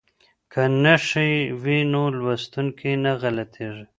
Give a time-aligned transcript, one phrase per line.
[0.51, 1.29] که نښې
[1.61, 3.85] وي نو لوستونکی نه غلطیږي.